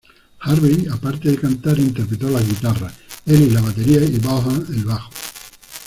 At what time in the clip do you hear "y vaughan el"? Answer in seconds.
4.03-4.83